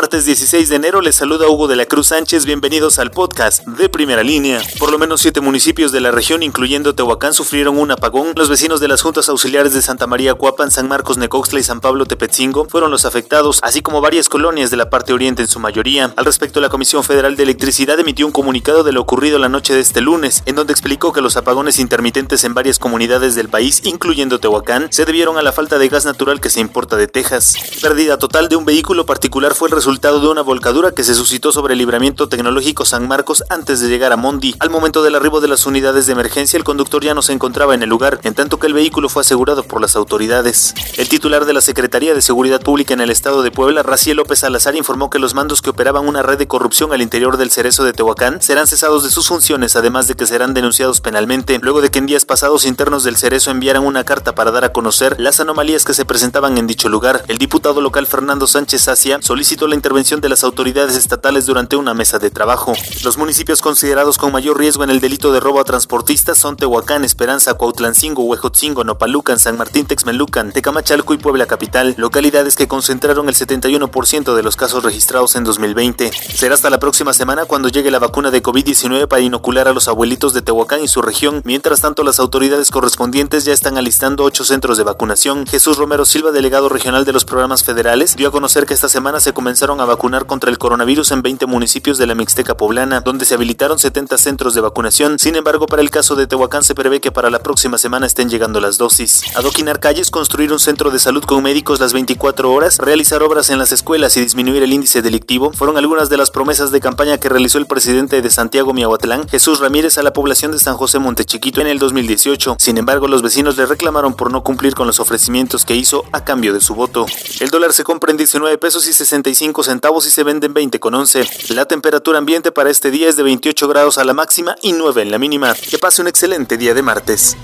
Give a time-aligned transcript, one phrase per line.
[0.00, 3.90] Martes 16 de enero les saluda Hugo de la Cruz Sánchez, bienvenidos al podcast de
[3.90, 4.62] primera línea.
[4.78, 8.32] Por lo menos siete municipios de la región, incluyendo Tehuacán, sufrieron un apagón.
[8.34, 11.82] Los vecinos de las juntas auxiliares de Santa María Cuapan, San Marcos Necoxtla y San
[11.82, 15.60] Pablo Tepetzingo fueron los afectados, así como varias colonias de la parte oriente en su
[15.60, 16.14] mayoría.
[16.16, 19.74] Al respecto, la Comisión Federal de Electricidad emitió un comunicado de lo ocurrido la noche
[19.74, 23.82] de este lunes, en donde explicó que los apagones intermitentes en varias comunidades del país,
[23.84, 27.54] incluyendo Tehuacán, se debieron a la falta de gas natural que se importa de Texas.
[27.82, 31.50] Pérdida total de un vehículo particular fue el resultado de una volcadura que se suscitó
[31.50, 34.54] sobre el libramiento tecnológico San Marcos antes de llegar a Mondi.
[34.60, 37.74] Al momento del arribo de las unidades de emergencia, el conductor ya no se encontraba
[37.74, 40.74] en el lugar, en tanto que el vehículo fue asegurado por las autoridades.
[40.96, 44.38] El titular de la Secretaría de Seguridad Pública en el estado de Puebla, Raciel López
[44.38, 47.82] Salazar, informó que los mandos que operaban una red de corrupción al interior del cerezo
[47.82, 51.90] de Tehuacán serán cesados de sus funciones, además de que serán denunciados penalmente, luego de
[51.90, 55.40] que en días pasados internos del cerezo enviaran una carta para dar a conocer las
[55.40, 57.24] anomalías que se presentaban en dicho lugar.
[57.28, 61.94] El diputado local Fernando Sánchez Asia solicitó la intervención de las autoridades estatales durante una
[61.94, 62.74] mesa de trabajo.
[63.02, 67.02] Los municipios considerados con mayor riesgo en el delito de robo a transportistas son Tehuacán,
[67.02, 73.34] Esperanza, Cuautlancingo, Huejotzingo, Nopalucan, San Martín, Texmelucan, Tecamachalco y Puebla Capital, localidades que concentraron el
[73.34, 76.10] 71% de los casos registrados en 2020.
[76.12, 79.88] Será hasta la próxima semana cuando llegue la vacuna de COVID-19 para inocular a los
[79.88, 81.40] abuelitos de Tehuacán y su región.
[81.46, 85.46] Mientras tanto, las autoridades correspondientes ya están alistando ocho centros de vacunación.
[85.46, 89.20] Jesús Romero Silva, delegado regional de los programas federales, dio a conocer que esta semana
[89.20, 93.34] se a vacunar contra el coronavirus en 20 municipios de la Mixteca poblana, donde se
[93.34, 95.18] habilitaron 70 centros de vacunación.
[95.18, 98.30] Sin embargo, para el caso de Tehuacán se prevé que para la próxima semana estén
[98.30, 99.22] llegando las dosis.
[99.36, 103.58] Adoquinar calles, construir un centro de salud con médicos las 24 horas, realizar obras en
[103.58, 107.28] las escuelas y disminuir el índice delictivo fueron algunas de las promesas de campaña que
[107.28, 111.60] realizó el presidente de Santiago Miahuatlán, Jesús Ramírez, a la población de San José Montechiquito
[111.60, 112.56] en el 2018.
[112.58, 116.24] Sin embargo, los vecinos le reclamaron por no cumplir con los ofrecimientos que hizo a
[116.24, 117.04] cambio de su voto.
[117.40, 120.94] El dólar se compra en 19 pesos y 65 centavos y se venden 20 con
[120.94, 121.28] 11.
[121.54, 125.02] La temperatura ambiente para este día es de 28 grados a la máxima y 9
[125.02, 125.54] en la mínima.
[125.54, 127.36] Que pase un excelente día de martes.